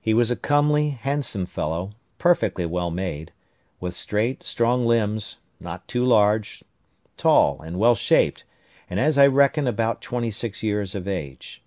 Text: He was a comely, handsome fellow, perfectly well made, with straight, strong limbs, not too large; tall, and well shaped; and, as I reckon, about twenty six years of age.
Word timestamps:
He 0.00 0.14
was 0.14 0.30
a 0.30 0.34
comely, 0.34 0.92
handsome 0.98 1.44
fellow, 1.44 1.90
perfectly 2.16 2.64
well 2.64 2.90
made, 2.90 3.32
with 3.80 3.92
straight, 3.92 4.42
strong 4.42 4.86
limbs, 4.86 5.36
not 5.60 5.86
too 5.86 6.06
large; 6.06 6.64
tall, 7.18 7.60
and 7.60 7.78
well 7.78 7.94
shaped; 7.94 8.44
and, 8.88 8.98
as 8.98 9.18
I 9.18 9.26
reckon, 9.26 9.66
about 9.66 10.00
twenty 10.00 10.30
six 10.30 10.62
years 10.62 10.94
of 10.94 11.06
age. 11.06 11.60